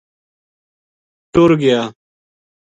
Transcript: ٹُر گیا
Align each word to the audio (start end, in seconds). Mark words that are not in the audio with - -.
ٹُر 1.33 1.49
گیا 1.61 1.81